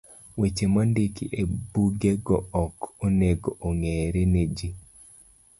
[0.39, 4.69] Weche mondiki ebugego ok onego ong'ere ne ji